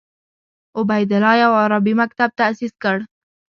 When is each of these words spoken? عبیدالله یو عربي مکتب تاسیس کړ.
عبیدالله 0.79 1.33
یو 1.43 1.51
عربي 1.63 1.93
مکتب 2.01 2.29
تاسیس 2.39 2.73
کړ. 2.83 2.97